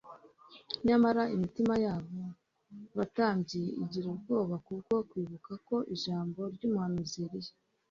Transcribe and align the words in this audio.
Nyamara 0.87 1.23
imitima 1.35 1.73
yabo 1.85 2.19
batambyi 2.97 3.61
igira 3.83 4.07
ubwoba 4.15 4.55
kubwo 4.65 4.95
kwibuka 5.09 5.51
ko 5.67 5.75
ijambo 5.95 6.39
ryumuhanuzi 6.55 7.17
Eliya 7.25 7.53